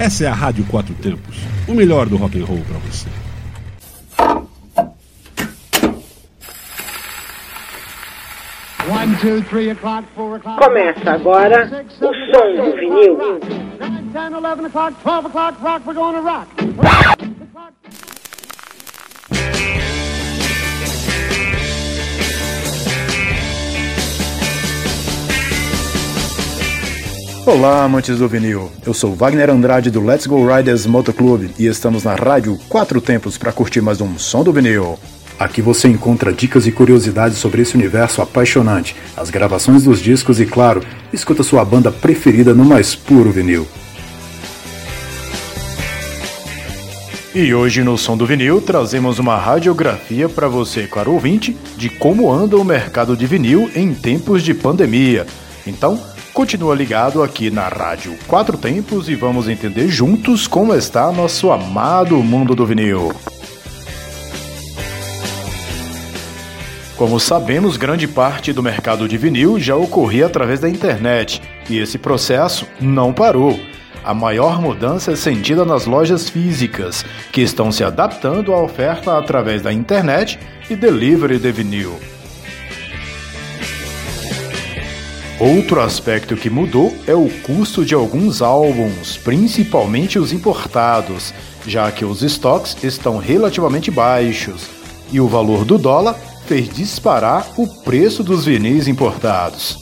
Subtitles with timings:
[0.00, 1.36] Essa é a Rádio Quatro Tempos,
[1.68, 3.06] o melhor do rock and roll para você.
[10.56, 12.10] Começa agora o som
[12.56, 13.18] do vinil.
[27.46, 28.70] Olá, amantes do vinil.
[28.84, 33.38] Eu sou Wagner Andrade do Let's Go Riders Motoclube e estamos na rádio Quatro Tempos
[33.38, 34.98] para curtir mais um som do vinil.
[35.38, 40.44] Aqui você encontra dicas e curiosidades sobre esse universo apaixonante, as gravações dos discos e,
[40.44, 40.82] claro,
[41.14, 43.66] escuta sua banda preferida no mais puro vinil.
[47.34, 52.30] E hoje no Som do Vinil trazemos uma radiografia para você, caro ouvinte, de como
[52.30, 55.26] anda o mercado de vinil em tempos de pandemia.
[55.66, 55.98] Então,
[56.32, 62.16] continua ligado aqui na Rádio Quatro Tempos e vamos entender juntos como está nosso amado
[62.22, 63.12] mundo do vinil.
[66.96, 71.96] Como sabemos, grande parte do mercado de vinil já ocorria através da internet e esse
[71.96, 73.58] processo não parou.
[74.04, 79.62] A maior mudança é sentida nas lojas físicas, que estão se adaptando à oferta através
[79.62, 81.98] da internet e delivery de vinil.
[85.40, 91.32] Outro aspecto que mudou é o custo de alguns álbuns, principalmente os importados,
[91.66, 94.68] já que os estoques estão relativamente baixos
[95.10, 99.78] e o valor do dólar fez disparar o preço dos vinis importados.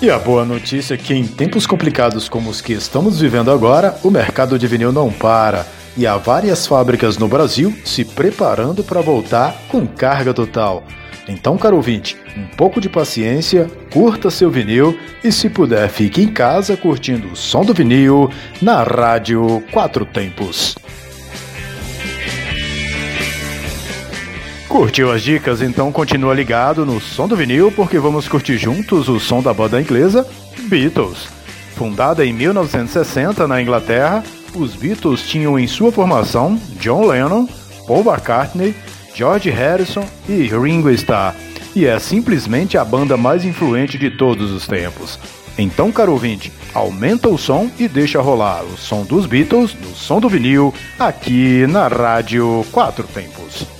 [0.00, 3.98] E a boa notícia é que em tempos complicados como os que estamos vivendo agora,
[4.02, 9.02] o mercado de vinil não para e há várias fábricas no Brasil se preparando para
[9.02, 10.82] voltar com carga total.
[11.28, 16.28] Então, caro ouvinte, um pouco de paciência, curta seu vinil e, se puder, fique em
[16.28, 18.30] casa curtindo o som do vinil
[18.62, 20.76] na Rádio Quatro Tempos.
[24.68, 25.62] Curtiu as dicas?
[25.62, 29.80] Então continua ligado no som do vinil porque vamos curtir juntos o som da banda
[29.80, 30.26] inglesa
[30.68, 31.28] Beatles.
[31.74, 34.22] Fundada em 1960 na Inglaterra,
[34.54, 37.48] os Beatles tinham em sua formação John Lennon,
[37.86, 38.74] Paul McCartney,
[39.16, 41.34] George Harrison e Ringo Starr,
[41.74, 45.18] e é simplesmente a banda mais influente de todos os tempos.
[45.56, 50.20] Então, caro ouvinte, aumenta o som e deixa rolar o som dos Beatles no som
[50.20, 53.75] do vinil aqui na Rádio Quatro Tempos.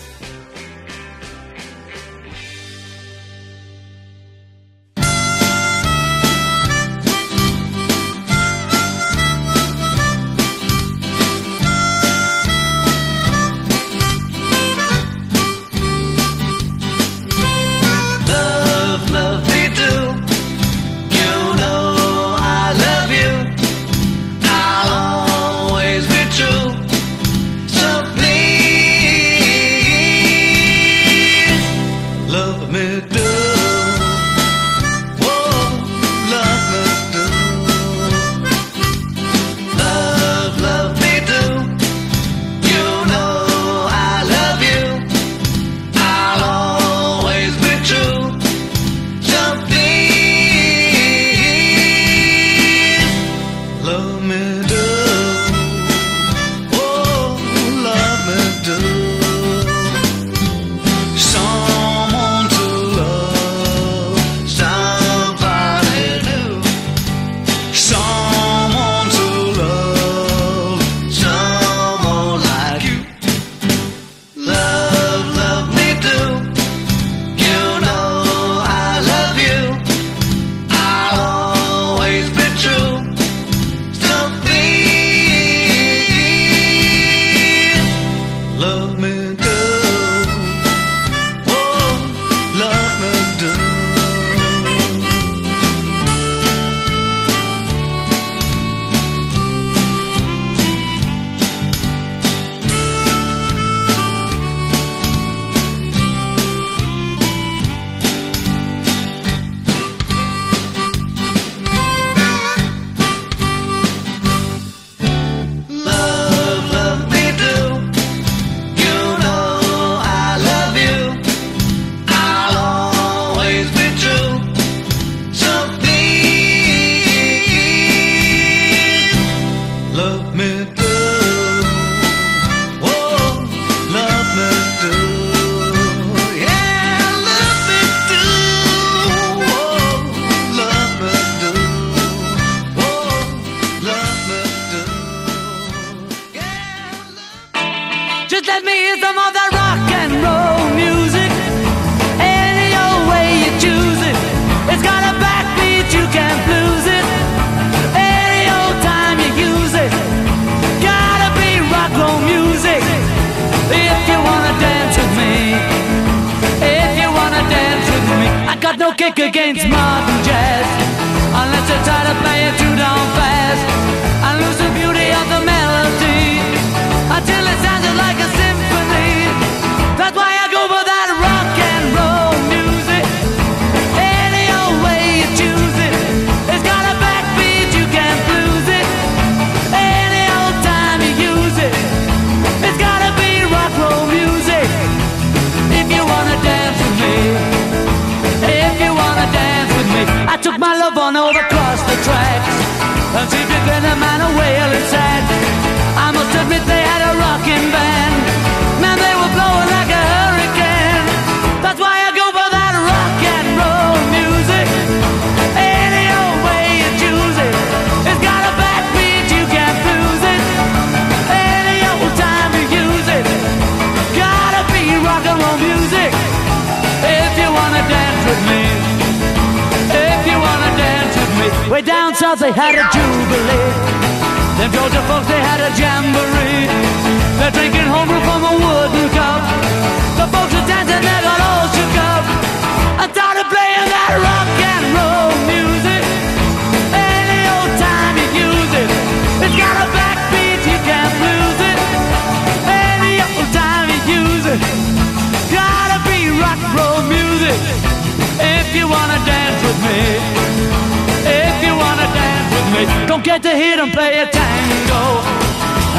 [263.47, 265.03] to hear them play a tango.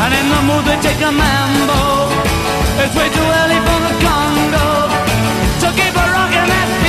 [0.04, 2.12] And in the mood they take a mambo.
[2.84, 4.68] It's way too early for the Congo.
[5.62, 6.87] So keep a rockin' that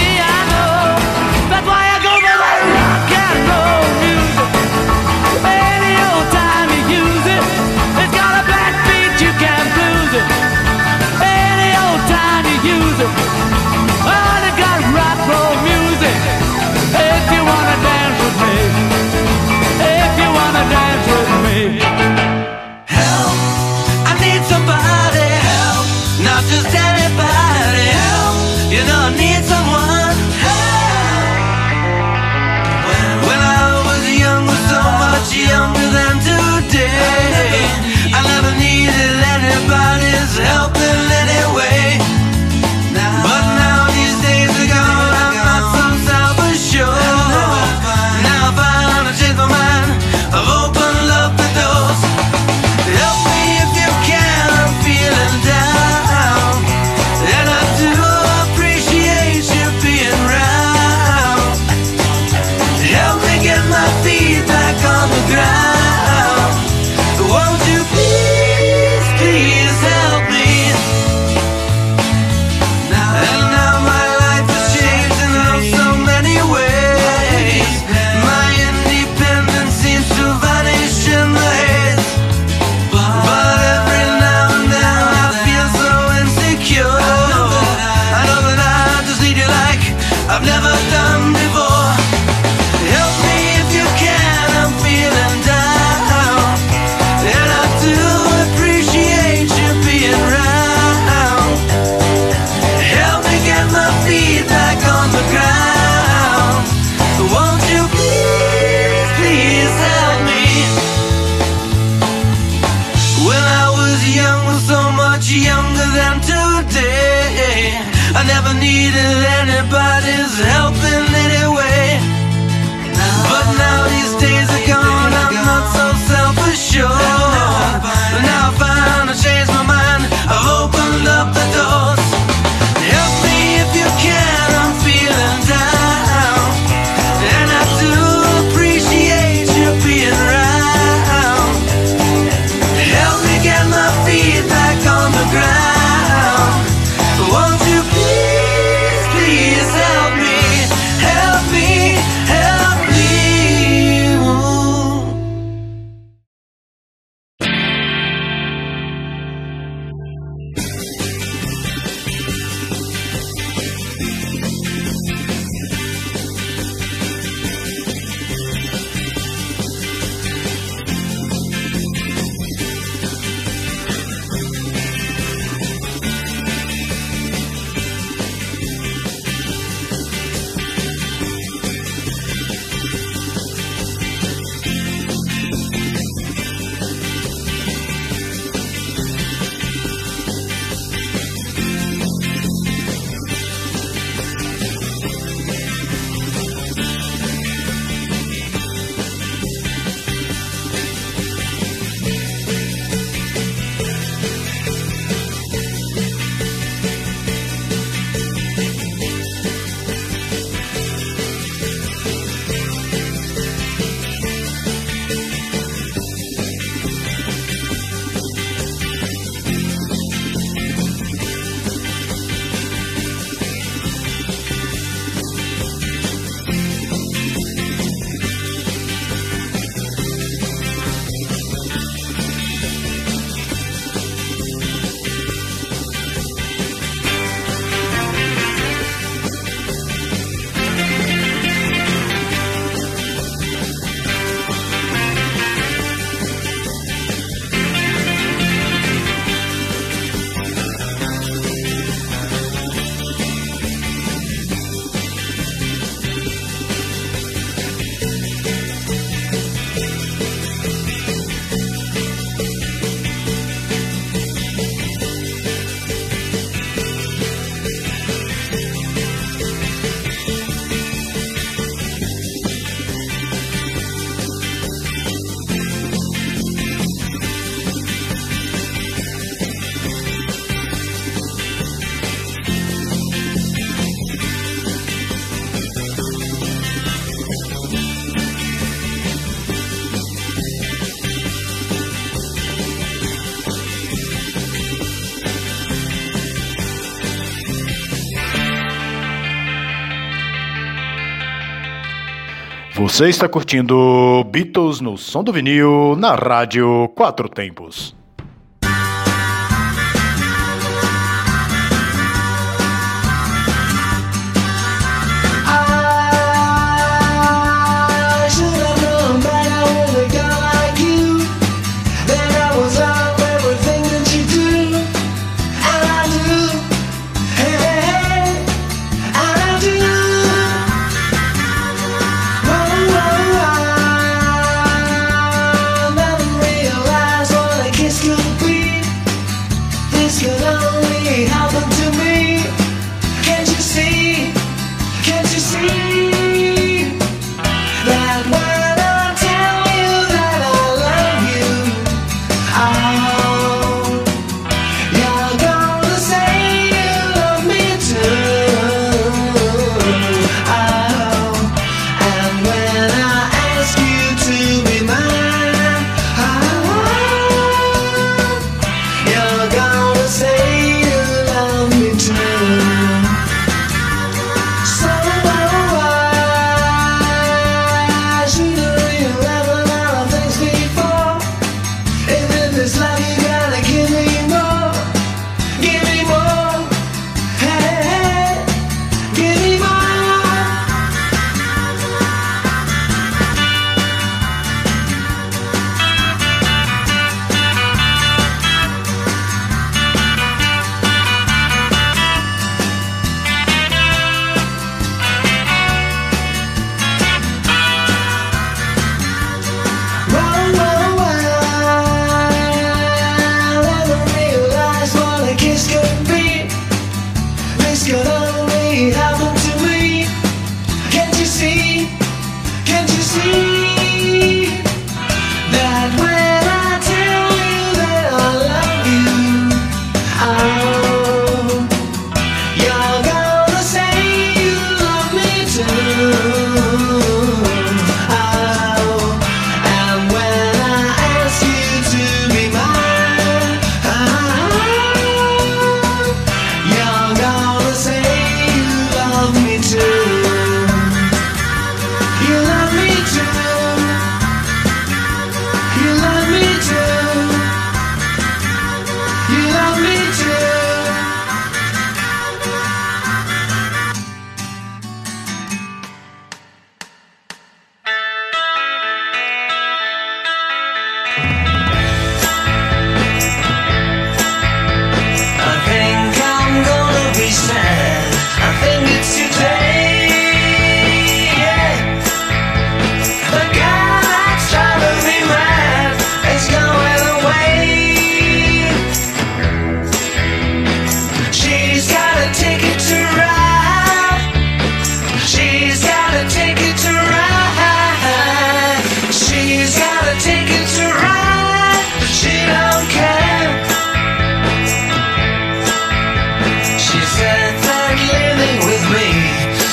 [302.89, 307.95] Você está curtindo Beatles no som do vinil na Rádio Quatro Tempos.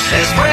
[0.09, 0.44] says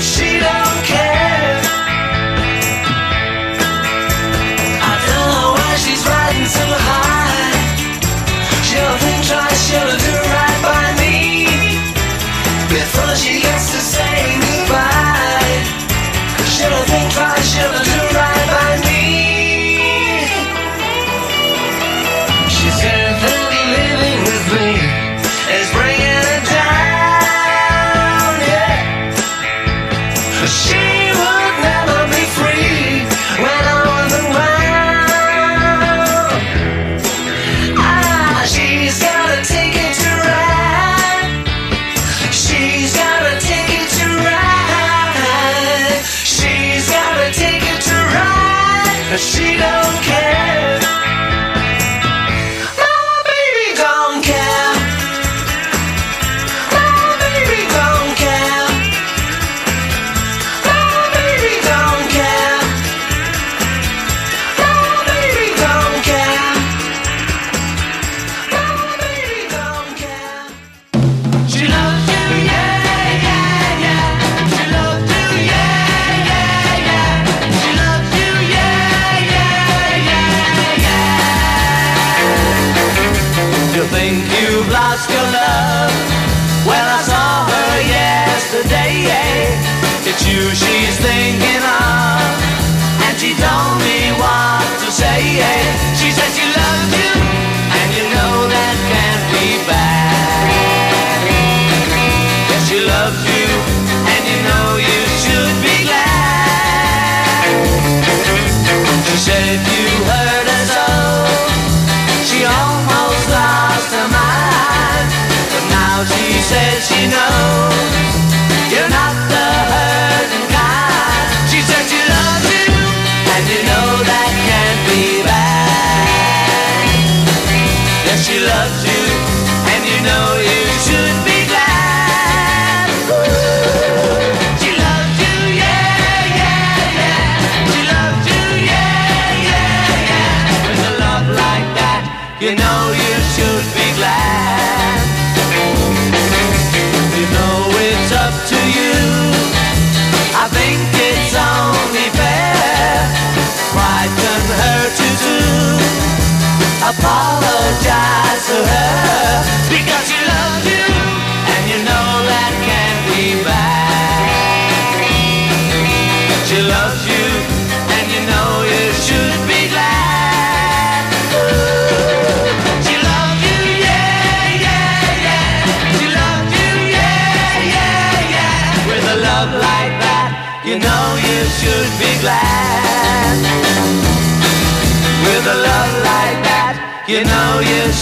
[0.00, 0.35] she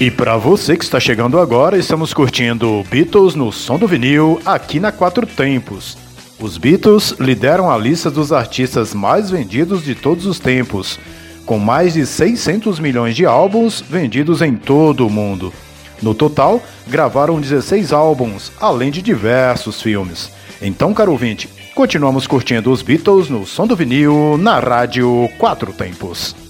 [0.00, 4.78] E para você que está chegando agora, estamos curtindo Beatles no som do vinil aqui
[4.78, 5.98] na Quatro Tempos.
[6.38, 11.00] Os Beatles lideram a lista dos artistas mais vendidos de todos os tempos,
[11.44, 15.52] com mais de 600 milhões de álbuns vendidos em todo o mundo.
[16.00, 20.30] No total, gravaram 16 álbuns, além de diversos filmes.
[20.62, 26.47] Então, caro ouvinte, continuamos curtindo os Beatles no som do vinil na Rádio Quatro Tempos.